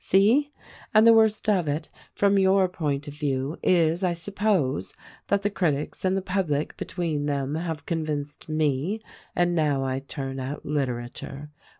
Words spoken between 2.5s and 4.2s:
point of 246 THE RECORDING ANGEL view," is, I